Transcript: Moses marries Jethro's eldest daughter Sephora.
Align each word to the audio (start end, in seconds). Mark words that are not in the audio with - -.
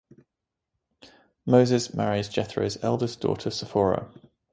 Moses 1.45 1.93
marries 1.93 2.27
Jethro's 2.27 2.83
eldest 2.83 3.21
daughter 3.21 3.51
Sephora. 3.51 4.09